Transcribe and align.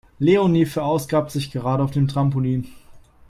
Leonie 0.19 0.65
verausgabt 0.65 1.29
sich 1.29 1.51
gerade 1.51 1.83
auf 1.83 1.91
dem 1.91 2.07
Trampolin. 2.07 2.65